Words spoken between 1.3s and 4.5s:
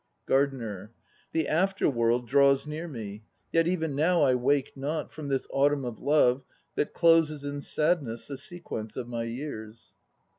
The after world draws near me, Yet even now I